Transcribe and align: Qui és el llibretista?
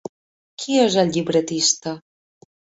Qui 0.63 0.79
és 0.85 0.97
el 1.03 1.13
llibretista? 1.17 1.97